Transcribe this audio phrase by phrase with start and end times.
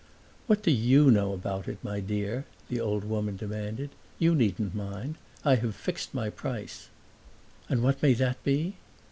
[0.47, 3.91] "What do YOU know about it, my dear?" the old woman demanded.
[4.17, 5.13] "You needn't mind.
[5.45, 6.89] I have fixed my price."
[7.69, 8.77] "And what may that be?"